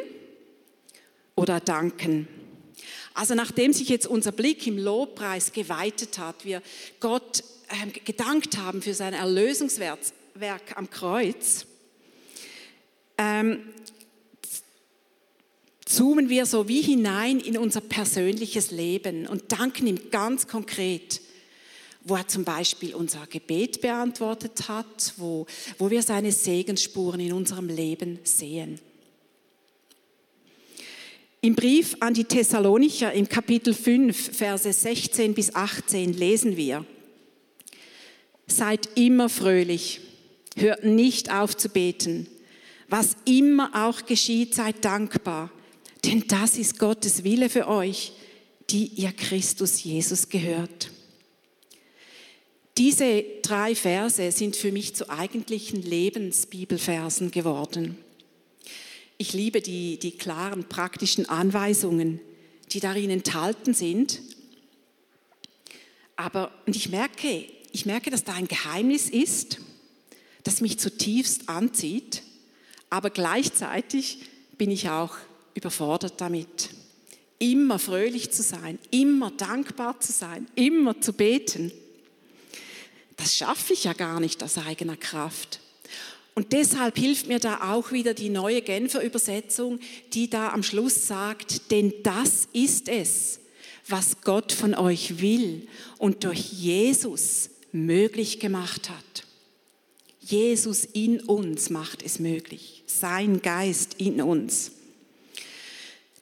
oder 1.35 1.59
Danken. 1.59 2.27
Also 3.13 3.36
nachdem 3.36 3.74
sich 3.74 3.89
jetzt 3.89 4.08
unser 4.08 4.32
Blick 4.32 4.65
im 4.68 4.77
Lobpreis 4.77 5.51
geweitet 5.51 6.18
hat, 6.18 6.46
wir 6.46 6.62
Gott 7.00 7.44
äh, 7.70 8.00
gedankt 8.06 8.58
haben 8.58 8.82
für 8.82 8.94
sein 8.94 9.13
Erlösungswerk 9.13 10.01
am 10.75 10.89
Kreuz, 10.89 11.65
ähm, 13.18 13.62
zoomen 15.86 16.30
wir 16.30 16.46
so 16.46 16.68
wie 16.68 16.82
hinein 16.82 17.39
in 17.39 17.58
unser 17.58 17.82
persönliches 17.82 18.72
Leben 18.72 19.27
und 19.27 19.51
danken 19.51 19.88
ihm 19.88 20.10
ganz 20.10 20.48
konkret, 20.48 21.22
wo 22.03 22.15
er 22.15 22.27
zum 22.27 22.46
Beispiel 22.46 22.96
unser 22.96 23.27
Gebet 23.27 23.82
beantwortet 23.82 24.68
hat, 24.70 25.13
wo, 25.18 25.46
wo 25.77 25.91
wir 25.91 26.01
seine 26.01 26.32
Segensspuren 26.32 27.20
in 27.20 27.34
unserem 27.34 27.68
Leben 27.68 28.20
sehen. 28.24 28.80
Im 31.43 31.55
Brief 31.55 31.98
an 32.01 32.13
die 32.13 32.25
Thessalonicher 32.25 33.12
im 33.13 33.27
Kapitel 33.27 33.74
5, 33.74 34.38
Verse 34.38 34.71
16 34.71 35.33
bis 35.33 35.55
18 35.55 36.13
lesen 36.13 36.55
wir, 36.55 36.86
Seid 38.45 38.89
immer 38.93 39.27
fröhlich, 39.27 40.01
hört 40.55 40.83
nicht 40.83 41.33
auf 41.33 41.57
zu 41.57 41.69
beten. 41.69 42.27
Was 42.89 43.15
immer 43.25 43.71
auch 43.74 44.05
geschieht, 44.05 44.53
seid 44.53 44.86
dankbar, 44.86 45.51
denn 46.05 46.25
das 46.27 46.60
ist 46.60 46.77
Gottes 46.77 47.24
Wille 47.24 47.50
für 47.50 47.67
euch, 47.67 48.12
die 48.69 48.86
ihr 48.86 49.12
Christus 49.12 49.83
Jesus 49.83 50.29
gehört. 50.29 50.91
Diese 52.77 53.24
drei 53.41 53.74
Verse 53.74 54.31
sind 54.31 54.55
für 54.55 54.71
mich 54.71 54.93
zu 54.95 55.10
eigentlichen 55.10 55.81
Lebensbibelversen 55.81 57.31
geworden. 57.31 57.98
Ich 59.22 59.34
liebe 59.34 59.62
die, 59.62 60.00
die 60.00 60.18
klaren 60.18 60.63
praktischen 60.63 61.30
Anweisungen, 61.30 62.20
die 62.72 62.80
darin 62.80 63.12
enthalten 63.12 63.75
sind. 63.75 64.20
Aber, 66.16 66.51
und 66.66 66.75
ich 66.75 66.90
merke, 66.90 67.46
ich 67.72 67.86
merke, 67.86 68.10
dass 68.10 68.24
da 68.24 68.34
ein 68.34 68.48
Geheimnis 68.48 69.12
ist, 69.12 69.60
das 70.42 70.60
mich 70.60 70.80
zutiefst 70.80 71.50
anzieht, 71.50 72.24
aber 72.90 73.12
gleichzeitig 73.12 74.24
bin 74.58 74.72
ich 74.72 74.90
auch 74.90 75.16
überfordert 75.54 76.20
damit. 76.20 76.72
Immer 77.38 77.78
fröhlich 77.78 78.32
zu 78.32 78.42
sein, 78.42 78.80
immer 78.90 79.30
dankbar 79.30 80.00
zu 80.00 80.12
sein, 80.12 80.48
immer 80.56 81.00
zu 81.00 81.13
beten. 81.13 81.72
Das 83.18 83.38
schaffe 83.38 83.74
ich 83.74 83.84
ja 83.84 83.94
gar 83.94 84.20
nicht 84.20 84.44
aus 84.44 84.58
eigener 84.58 84.98
Kraft. 84.98 85.61
Und 86.33 86.53
deshalb 86.53 86.97
hilft 86.97 87.27
mir 87.27 87.39
da 87.39 87.71
auch 87.73 87.91
wieder 87.91 88.13
die 88.13 88.29
neue 88.29 88.61
Genfer 88.61 89.03
Übersetzung, 89.03 89.79
die 90.13 90.29
da 90.29 90.50
am 90.50 90.63
Schluss 90.63 91.07
sagt, 91.07 91.71
denn 91.71 91.93
das 92.03 92.47
ist 92.53 92.88
es, 92.88 93.39
was 93.88 94.21
Gott 94.21 94.51
von 94.51 94.73
euch 94.73 95.21
will 95.21 95.67
und 95.97 96.23
durch 96.23 96.53
Jesus 96.53 97.50
möglich 97.73 98.39
gemacht 98.39 98.89
hat. 98.89 99.25
Jesus 100.21 100.85
in 100.85 101.19
uns 101.19 101.69
macht 101.69 102.03
es 102.03 102.19
möglich, 102.19 102.83
sein 102.85 103.41
Geist 103.41 103.95
in 103.97 104.21
uns. 104.21 104.71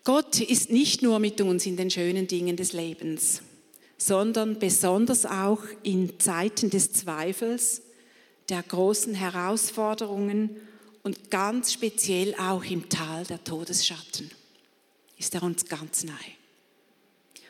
Gott 0.03 0.39
ist 0.39 0.71
nicht 0.71 1.03
nur 1.03 1.19
mit 1.19 1.39
uns 1.41 1.67
in 1.67 1.77
den 1.77 1.91
schönen 1.91 2.25
Dingen 2.25 2.55
des 2.55 2.73
Lebens, 2.73 3.43
sondern 3.97 4.57
besonders 4.57 5.27
auch 5.27 5.61
in 5.83 6.19
Zeiten 6.19 6.71
des 6.71 6.93
Zweifels, 6.93 7.83
der 8.49 8.63
großen 8.63 9.13
Herausforderungen 9.13 10.55
und 11.03 11.31
ganz 11.31 11.73
speziell 11.73 12.35
auch 12.35 12.63
im 12.63 12.89
Tal 12.89 13.25
der 13.25 13.43
Todesschatten 13.43 14.29
ist 15.17 15.35
er 15.35 15.43
uns 15.43 15.65
ganz 15.65 16.03
nahe. 16.03 16.15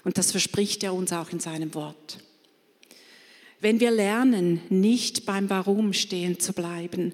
Und 0.03 0.17
das 0.17 0.31
verspricht 0.31 0.83
er 0.83 0.93
uns 0.93 1.13
auch 1.13 1.29
in 1.31 1.39
seinem 1.39 1.73
Wort. 1.75 2.19
Wenn 3.61 3.79
wir 3.79 3.91
lernen, 3.91 4.61
nicht 4.69 5.25
beim 5.25 5.49
Warum 5.49 5.93
stehen 5.93 6.39
zu 6.39 6.53
bleiben, 6.53 7.13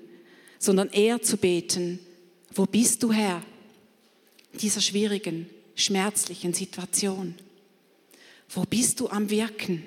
sondern 0.60 0.90
eher 0.90 1.22
zu 1.22 1.38
beten, 1.38 2.00
wo 2.54 2.66
bist 2.66 3.04
du 3.04 3.12
Herr? 3.12 3.44
Dieser 4.62 4.82
schwierigen, 4.82 5.50
schmerzlichen 5.76 6.54
Situation. 6.54 7.36
Wo 8.50 8.62
bist 8.64 9.00
du 9.00 9.10
am 9.10 9.30
Wirken? 9.30 9.84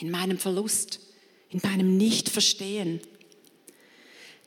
In 0.00 0.10
meinem 0.10 0.38
Verlust, 0.38 1.00
in 1.54 1.60
meinem 1.62 1.96
Nicht-Verstehen, 1.96 3.00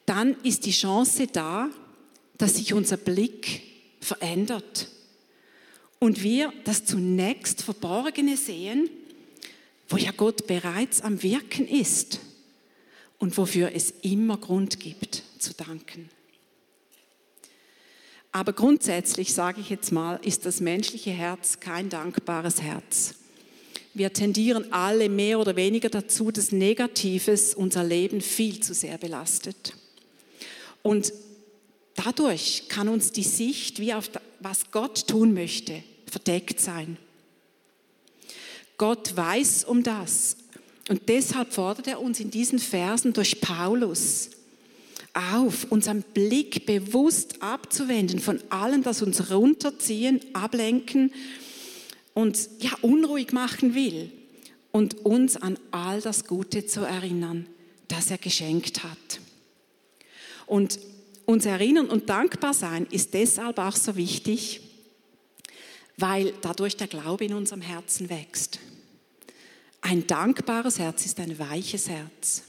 dann 0.06 0.36
ist 0.44 0.66
die 0.66 0.72
Chance 0.72 1.28
da, 1.28 1.70
dass 2.38 2.58
sich 2.58 2.74
unser 2.74 2.98
Blick 2.98 3.62
verändert 4.02 4.90
und 6.00 6.22
wir 6.22 6.54
das 6.66 6.86
zunächst 6.86 7.64
Verborgene 7.64 8.36
sehen, 8.38 8.90
wo 9.90 9.98
ja 9.98 10.12
Gott 10.12 10.48
bereits 10.48 11.02
am 11.02 11.24
Wirken 11.24 11.68
ist 11.68 12.20
und 13.20 13.38
wofür 13.38 13.72
es 13.74 13.92
immer 14.02 14.38
Grund 14.38 14.80
gibt 14.80 15.24
zu 15.40 15.54
danken. 15.54 16.10
Aber 18.34 18.52
grundsätzlich, 18.52 19.34
sage 19.34 19.62
ich 19.62 19.70
jetzt 19.70 19.92
mal, 19.92 20.20
ist 20.24 20.46
das 20.46 20.60
menschliche 20.60 21.12
Herz 21.12 21.60
kein 21.62 21.90
dankbares 21.90 22.62
Herz. 22.62 23.16
Wir 23.98 24.14
tendieren 24.14 24.72
alle 24.72 25.10
mehr 25.10 25.40
oder 25.40 25.56
weniger 25.56 25.90
dazu, 25.90 26.30
dass 26.30 26.52
Negatives 26.52 27.56
unser 27.56 27.84
Leben 27.84 28.22
viel 28.22 28.60
zu 28.60 28.76
sehr 28.76 29.00
belastet. 29.00 29.74
Und 30.84 31.12
dadurch 31.96 32.66
kann 32.70 32.90
uns 32.90 33.12
die 33.12 33.24
Sicht 33.24 33.80
wie 33.80 33.96
auf, 33.96 34.12
was 34.40 34.70
Gott 34.70 35.08
tun 35.08 35.34
möchte, 35.34 35.82
verdeckt 36.06 36.60
sein. 36.60 36.98
Gott 38.78 39.18
weiß 39.18 39.64
um 39.64 39.82
das. 39.82 40.38
Und 40.90 41.10
deshalb 41.10 41.52
fordert 41.52 41.88
er 41.88 42.00
uns 42.00 42.20
in 42.20 42.30
diesen 42.30 42.60
Versen 42.60 43.14
durch 43.14 43.42
Paulus 43.42 44.30
auf, 45.16 45.66
unseren 45.72 46.04
Blick 46.04 46.68
bewusst 46.68 47.42
abzuwenden 47.42 48.20
von 48.20 48.40
allem, 48.52 48.84
das 48.84 49.02
uns 49.02 49.32
runterziehen, 49.32 50.22
ablenken 50.34 51.12
und 52.18 52.50
ja, 52.58 52.72
unruhig 52.82 53.32
machen 53.32 53.76
will 53.76 54.12
und 54.72 55.06
uns 55.06 55.38
an 55.38 55.60
all 55.70 56.02
das 56.02 56.26
Gute 56.26 56.66
zu 56.66 56.82
erinnern, 56.82 57.46
das 57.90 58.10
er 58.10 58.18
geschenkt 58.18 58.84
hat. 58.84 59.20
Und 60.48 60.80
uns 61.26 61.46
erinnern 61.46 61.88
und 61.88 62.10
dankbar 62.10 62.56
sein 62.56 62.88
ist 62.90 63.14
deshalb 63.14 63.60
auch 63.60 63.76
so 63.76 63.96
wichtig, 63.98 64.62
weil 65.98 66.34
dadurch 66.42 66.76
der 66.76 66.88
Glaube 66.88 67.24
in 67.24 67.36
unserem 67.36 67.62
Herzen 67.62 68.10
wächst. 68.10 68.58
Ein 69.82 70.08
dankbares 70.08 70.80
Herz 70.80 71.06
ist 71.06 71.20
ein 71.20 71.38
weiches 71.38 71.88
Herz, 71.88 72.42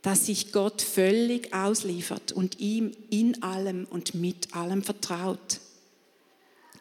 das 0.00 0.26
sich 0.26 0.52
Gott 0.52 0.80
völlig 0.80 1.52
ausliefert 1.52 2.30
und 2.30 2.60
ihm 2.60 2.92
in 3.10 3.42
allem 3.42 3.84
und 3.90 4.14
mit 4.14 4.54
allem 4.54 4.84
vertraut. 4.84 5.58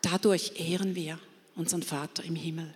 Dadurch 0.03 0.60
ehren 0.60 0.94
wir 0.94 1.18
unseren 1.55 1.83
Vater 1.83 2.24
im 2.24 2.36
Himmel. 2.36 2.74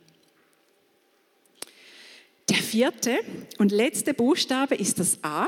Der 2.50 2.58
vierte 2.58 3.20
und 3.58 3.72
letzte 3.72 4.14
Buchstabe 4.14 4.76
ist 4.76 5.00
das 5.00 5.24
A. 5.24 5.48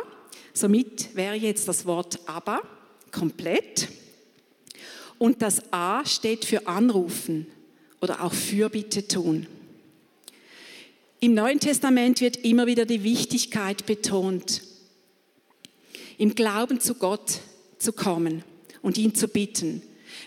Somit 0.53 1.15
wäre 1.15 1.35
jetzt 1.35 1.67
das 1.67 1.85
Wort 1.85 2.19
aber 2.25 2.61
komplett. 3.11 3.87
Und 5.17 5.41
das 5.41 5.61
A 5.71 6.05
steht 6.05 6.45
für 6.45 6.67
anrufen 6.67 7.47
oder 8.01 8.23
auch 8.23 8.33
Fürbitte 8.33 9.07
tun. 9.07 9.47
Im 11.21 11.33
Neuen 11.33 11.59
Testament 11.59 12.21
wird 12.21 12.37
immer 12.37 12.65
wieder 12.65 12.85
die 12.85 13.03
Wichtigkeit 13.03 13.85
betont, 13.85 14.61
im 16.17 16.33
Glauben 16.33 16.79
zu 16.79 16.95
Gott 16.95 17.39
zu 17.77 17.91
kommen 17.91 18.43
und 18.81 18.97
ihn 18.97 19.13
zu 19.13 19.27
bitten. 19.27 19.81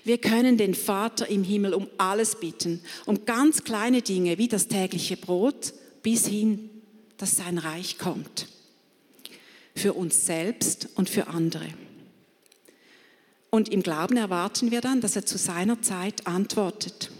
Wir 0.05 0.19
können 0.19 0.57
den 0.57 0.75
Vater 0.75 1.29
im 1.29 1.45
Himmel 1.45 1.75
um 1.75 1.89
alles 1.99 2.41
bitten, 2.41 2.81
um 3.07 3.25
ganz 3.25 3.63
kleine 3.65 4.03
Dinge 4.03 4.39
wie 4.39 4.49
das 4.49 4.69
tägliche 4.69 5.17
Brot 5.17 5.73
bis 6.03 6.27
hin, 6.27 6.71
dass 7.19 7.37
sein 7.37 7.59
Reich 7.59 7.99
kommt. 7.99 8.49
Für 9.77 9.93
uns 9.95 10.27
selbst 10.27 10.89
und 10.97 11.09
für 11.09 11.29
andere. 11.29 11.69
Und 13.51 13.69
im 13.69 13.83
Glauben 13.83 14.17
erwarten 14.17 14.71
wir 14.71 14.81
dann, 14.81 15.01
dass 15.01 15.15
er 15.15 15.27
zu 15.27 15.39
seiner 15.39 15.83
Zeit 15.83 16.27
antwortet. 16.27 17.11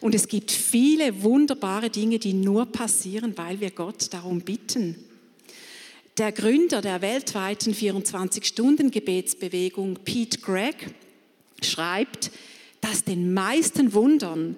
Und 0.00 0.14
es 0.14 0.28
gibt 0.28 0.50
viele 0.50 1.22
wunderbare 1.22 1.90
Dinge, 1.90 2.18
die 2.18 2.32
nur 2.32 2.64
passieren, 2.66 3.36
weil 3.36 3.60
wir 3.60 3.70
Gott 3.70 4.14
darum 4.14 4.40
bitten. 4.40 4.96
Der 6.16 6.32
Gründer 6.32 6.80
der 6.80 7.02
weltweiten 7.02 7.74
24-Stunden-Gebetsbewegung, 7.74 9.98
Pete 10.04 10.38
Gregg, 10.38 10.86
schreibt, 11.62 12.30
dass 12.80 13.04
den 13.04 13.34
meisten 13.34 13.92
Wundern, 13.92 14.56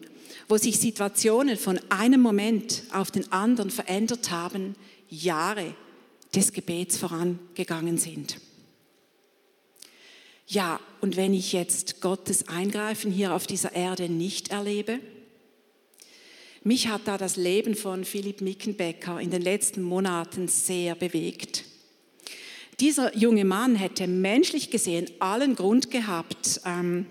wo 0.49 0.57
sich 0.57 0.79
Situationen 0.79 1.57
von 1.57 1.81
einem 1.91 2.21
Moment 2.21 2.83
auf 2.93 3.11
den 3.11 3.31
anderen 3.33 3.71
verändert 3.71 4.31
haben, 4.31 4.75
Jahre 5.09 5.75
des 6.35 6.53
Gebets 6.53 6.97
vorangegangen 6.97 7.99
sind. 7.99 8.39
Ja, 10.47 10.81
und 11.01 11.17
wenn 11.17 11.33
ich 11.33 11.53
jetzt 11.53 12.01
Gottes 12.01 12.49
Eingreifen 12.49 13.13
hier 13.13 13.35
auf 13.35 13.47
dieser 13.47 13.73
Erde 13.73 14.09
nicht 14.09 14.49
erlebe, 14.49 14.99
mich 16.63 16.89
hat 16.89 17.03
da 17.07 17.17
das 17.17 17.37
Leben 17.37 17.75
von 17.75 18.05
Philipp 18.05 18.41
Mickenbecker 18.41 19.21
in 19.21 19.31
den 19.31 19.43
letzten 19.43 19.83
Monaten 19.83 20.49
sehr 20.49 20.95
bewegt. 20.95 21.65
Dieser 22.81 23.15
junge 23.15 23.45
Mann 23.45 23.77
hätte 23.77 24.07
menschlich 24.07 24.71
gesehen 24.71 25.07
allen 25.19 25.55
Grund 25.55 25.91
gehabt, 25.91 26.63
ähm, 26.65 27.05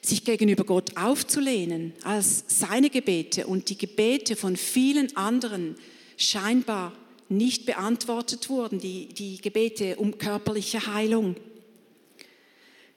sich 0.00 0.24
gegenüber 0.24 0.62
Gott 0.64 0.96
aufzulehnen, 0.96 1.92
als 2.04 2.44
seine 2.46 2.88
Gebete 2.88 3.48
und 3.48 3.70
die 3.70 3.78
Gebete 3.78 4.36
von 4.36 4.56
vielen 4.56 5.16
anderen 5.16 5.74
scheinbar 6.16 6.92
nicht 7.28 7.66
beantwortet 7.66 8.48
wurden, 8.50 8.78
die, 8.78 9.08
die 9.08 9.40
Gebete 9.40 9.96
um 9.96 10.18
körperliche 10.18 10.86
Heilung. 10.86 11.34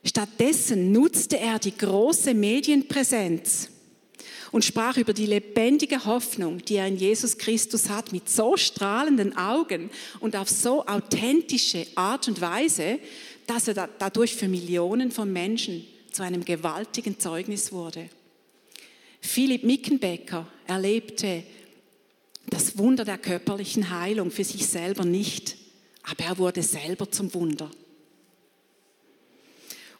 Stattdessen 0.04 0.92
nutzte 0.92 1.40
er 1.40 1.58
die 1.58 1.76
große 1.76 2.36
Medienpräsenz 2.36 3.70
und 4.56 4.64
sprach 4.64 4.96
über 4.96 5.12
die 5.12 5.26
lebendige 5.26 6.06
Hoffnung, 6.06 6.64
die 6.64 6.76
er 6.76 6.88
in 6.88 6.96
Jesus 6.96 7.38
Christus 7.38 7.90
hat, 7.90 8.14
mit 8.14 8.30
so 8.30 8.56
strahlenden 8.56 9.36
Augen 9.36 9.90
und 10.22 10.38
auf 10.38 10.50
so 10.50 10.86
authentische 10.86 11.86
Art 11.96 12.30
und 12.30 12.40
Weise, 12.40 13.00
dass 13.48 13.68
er 13.68 13.90
dadurch 14.00 14.34
für 14.34 14.48
Millionen 14.48 15.12
von 15.12 15.34
Menschen 15.34 15.86
zu 16.10 16.24
einem 16.24 16.46
gewaltigen 16.46 17.20
Zeugnis 17.20 17.74
wurde. 17.74 18.10
Philipp 19.20 19.66
Mickenbecker 19.66 20.48
erlebte 20.68 21.44
das 22.48 22.78
Wunder 22.78 23.04
der 23.04 23.18
körperlichen 23.18 23.90
Heilung 23.90 24.32
für 24.32 24.46
sich 24.46 24.66
selber 24.68 25.04
nicht, 25.04 25.58
aber 26.04 26.24
er 26.24 26.38
wurde 26.38 26.64
selber 26.64 27.12
zum 27.12 27.34
Wunder. 27.34 27.70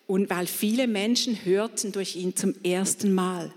Und 0.08 0.30
weil 0.30 0.48
viele 0.48 0.88
Menschen 0.88 1.44
hörten 1.44 1.92
durch 1.92 2.16
ihn 2.16 2.38
zum 2.38 2.56
ersten 2.64 3.14
Mal, 3.14 3.54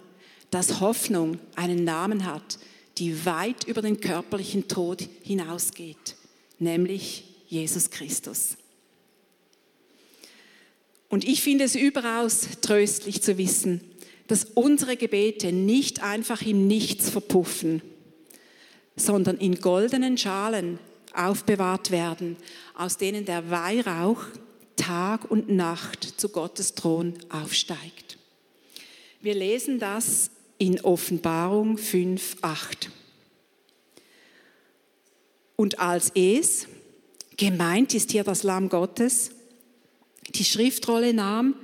dass 0.51 0.81
Hoffnung 0.81 1.39
einen 1.57 1.85
Namen 1.85 2.25
hat, 2.25 2.59
die 2.99 3.25
weit 3.25 3.65
über 3.65 3.83
den 3.83 4.01
körperlichen 4.01 4.69
Tod 4.69 5.07
hinausgeht, 5.23 6.17
nämlich 6.59 7.25
Jesus 7.49 7.91
Christus. 7.91 8.57
Und 11.09 11.27
ich 11.27 11.43
finde 11.43 11.65
es 11.65 11.75
überaus 11.75 12.49
tröstlich 12.61 13.23
zu 13.23 13.39
wissen, 13.39 13.81
dass 14.27 14.45
unsere 14.55 14.97
Gebete 14.97 15.53
nicht 15.53 16.03
einfach 16.03 16.43
im 16.43 16.67
Nichts 16.67 17.09
verpuffen, 17.09 17.81
sondern 18.95 19.39
in 19.39 19.61
goldenen 19.61 20.19
Schalen 20.19 20.79
aufbewahrt 21.15 21.91
werden, 21.91 22.37
aus 22.75 22.99
denen 22.99 23.25
der 23.25 23.51
Weihrauch 23.51 24.25
Tag 24.77 25.31
und 25.31 25.49
Nacht 25.49 26.21
zu 26.21 26.29
Gottes 26.29 26.75
Thron 26.75 27.15
aufsteigt. 27.31 28.19
Wir 29.21 29.35
lesen 29.35 29.79
das 29.79 30.31
in 30.59 30.81
Offenbarung 30.81 31.79
5, 31.79 32.37
8. 32.43 32.91
Und 35.57 35.79
als 35.79 36.13
es, 36.15 36.67
gemeint 37.37 37.95
ist 37.95 38.13
hier 38.13 38.25
das 38.25 38.43
Lamm 38.43 38.69
Gottes, 38.69 39.31
die 40.35 40.45
Schriftrolle 40.45 41.15
nahm, 41.15 41.55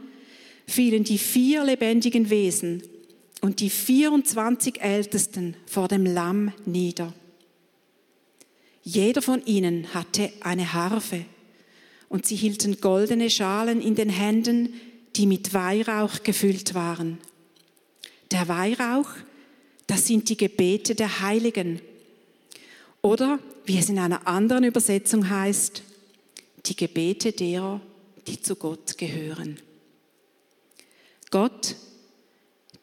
fielen 0.66 1.04
die 1.04 1.18
vier 1.18 1.64
lebendigen 1.64 2.30
Wesen 2.30 2.82
und 3.40 3.60
die 3.60 3.70
24 3.70 4.80
Ältesten 4.80 5.56
vor 5.66 5.88
dem 5.88 6.06
Lamm 6.06 6.52
nieder. 6.64 7.12
Jeder 8.82 9.22
von 9.22 9.44
ihnen 9.44 9.92
hatte 9.94 10.32
eine 10.40 10.72
Harfe 10.72 11.24
und 12.08 12.26
sie 12.26 12.36
hielten 12.36 12.80
goldene 12.80 13.30
Schalen 13.30 13.80
in 13.80 13.94
den 13.94 14.08
Händen, 14.08 14.74
die 15.16 15.26
mit 15.26 15.54
Weihrauch 15.54 16.22
gefüllt 16.22 16.74
waren. 16.74 17.18
Der 18.34 18.48
Weihrauch, 18.48 19.10
das 19.86 20.08
sind 20.08 20.28
die 20.28 20.36
Gebete 20.36 20.96
der 20.96 21.20
Heiligen. 21.20 21.80
Oder, 23.00 23.38
wie 23.64 23.78
es 23.78 23.88
in 23.88 24.00
einer 24.00 24.26
anderen 24.26 24.64
Übersetzung 24.64 25.30
heißt, 25.30 25.84
die 26.66 26.74
Gebete 26.74 27.30
derer, 27.30 27.80
die 28.26 28.42
zu 28.42 28.56
Gott 28.56 28.98
gehören. 28.98 29.60
Gott, 31.30 31.76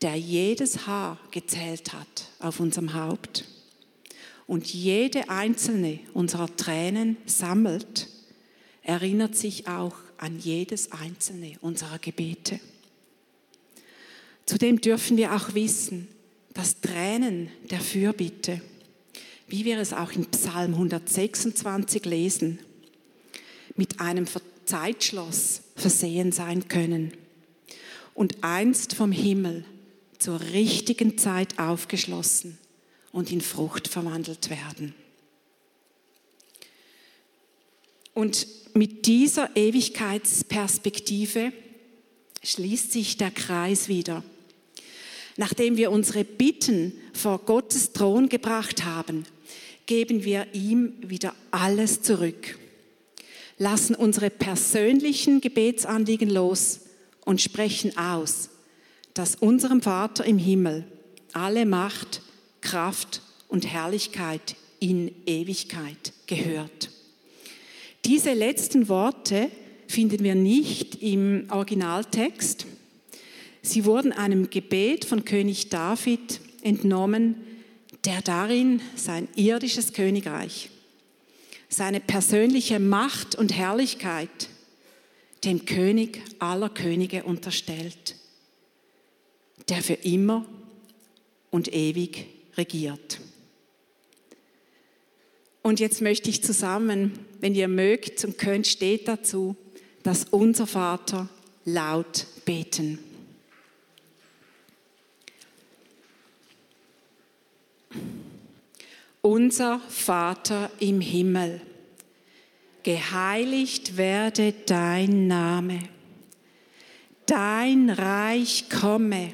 der 0.02 0.16
jedes 0.16 0.88
Haar 0.88 1.20
gezählt 1.32 1.92
hat 1.92 2.30
auf 2.40 2.62
unserem 2.62 2.94
Haupt 2.94 3.44
und 4.48 4.74
jede 4.74 5.30
einzelne 5.30 6.00
unserer 6.14 6.56
Tränen 6.56 7.18
sammelt, 7.26 8.08
erinnert 8.84 9.36
sich 9.36 9.68
auch 9.68 9.98
an 10.18 10.40
jedes 10.40 10.94
einzelne 10.94 11.58
unserer 11.60 12.00
Gebete. 12.00 12.62
Zudem 14.46 14.82
dürfen 14.82 15.18
wir 15.18 15.34
auch 15.36 15.54
wissen, 15.54 16.08
dass 16.54 16.82
Tränen 16.82 17.50
der 17.70 17.80
Fürbitte, 17.80 18.62
wie 19.48 19.66
wir 19.66 19.78
es 19.80 19.94
auch 19.94 20.12
in 20.12 20.26
Psalm 20.28 20.74
126 20.74 22.06
lesen, 22.06 22.60
mit 23.76 24.00
einem 24.00 24.26
Zeitschloss 24.66 25.62
versehen 25.76 26.32
sein 26.32 26.68
können 26.68 27.14
und 28.14 28.44
einst 28.44 28.94
vom 28.94 29.12
Himmel 29.12 29.66
zur 30.20 30.40
richtigen 30.40 31.18
Zeit 31.18 31.58
aufgeschlossen 31.58 32.58
und 33.12 33.32
in 33.32 33.42
Frucht 33.42 33.88
verwandelt 33.88 34.50
werden. 34.50 34.94
Und 38.14 38.48
mit 38.74 39.06
dieser 39.06 39.56
Ewigkeitsperspektive 39.56 41.54
schließt 42.44 42.92
sich 42.92 43.18
der 43.18 43.32
Kreis 43.32 43.88
wieder. 43.88 44.24
Nachdem 45.38 45.78
wir 45.78 45.92
unsere 45.92 46.24
Bitten 46.24 46.94
vor 47.14 47.40
Gottes 47.40 47.94
Thron 47.94 48.30
gebracht 48.30 48.84
haben, 48.84 49.26
geben 49.86 50.24
wir 50.24 50.48
ihm 50.54 50.94
wieder 51.02 51.34
alles 51.52 52.02
zurück, 52.02 52.58
lassen 53.58 53.96
unsere 53.96 54.30
persönlichen 54.30 55.42
Gebetsanliegen 55.42 56.30
los 56.30 56.82
und 57.26 57.42
sprechen 57.42 57.98
aus, 57.98 58.50
dass 59.14 59.36
unserem 59.36 59.82
Vater 59.82 60.26
im 60.26 60.38
Himmel 60.38 60.86
alle 61.34 61.66
Macht, 61.66 62.22
Kraft 62.62 63.22
und 63.48 63.68
Herrlichkeit 63.68 64.56
in 64.80 65.12
Ewigkeit 65.26 66.14
gehört. 66.28 66.90
Diese 68.06 68.34
letzten 68.34 68.90
Worte 68.90 69.52
finden 69.92 70.24
wir 70.24 70.36
nicht 70.36 71.02
im 71.02 71.48
Originaltext. 71.52 72.66
Sie 73.62 73.86
wurden 73.86 74.12
einem 74.12 74.50
Gebet 74.50 75.06
von 75.06 75.26
König 75.26 75.70
David 75.70 76.40
entnommen, 76.62 77.36
der 78.06 78.22
darin 78.22 78.82
sein 78.96 79.28
irdisches 79.36 79.94
Königreich, 79.94 80.70
seine 81.70 82.00
persönliche 82.00 82.80
Macht 82.80 83.36
und 83.36 83.54
Herrlichkeit 83.54 84.50
dem 85.44 85.66
König 85.66 86.22
aller 86.40 86.70
Könige 86.70 87.24
unterstellt, 87.24 88.16
der 89.70 89.82
für 89.82 89.94
immer 89.94 90.46
und 91.52 91.74
ewig 91.74 92.26
regiert. 92.58 93.20
Und 95.64 95.80
jetzt 95.80 96.02
möchte 96.02 96.30
ich 96.30 96.44
zusammen, 96.44 97.20
wenn 97.40 97.54
ihr 97.54 97.68
mögt 97.68 98.24
und 98.26 98.38
könnt, 98.38 98.66
steht 98.66 99.08
dazu, 99.08 99.56
dass 100.04 100.26
unser 100.26 100.68
Vater 100.68 101.28
laut 101.66 102.26
beten. 102.46 103.00
Unser 109.22 109.80
Vater 109.88 110.72
im 110.80 111.00
Himmel, 111.00 111.62
geheiligt 112.82 113.96
werde 113.98 114.54
dein 114.66 115.28
Name, 115.28 115.80
dein 117.28 117.92
Reich 117.92 118.66
komme, 118.70 119.34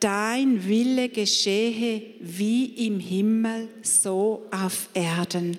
dein 0.00 0.66
Wille 0.66 1.10
geschehe 1.10 2.02
wie 2.20 2.86
im 2.86 2.98
Himmel, 2.98 3.68
so 3.82 4.46
auf 4.50 4.88
Erden. 4.94 5.58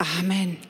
Amen. 0.00 0.69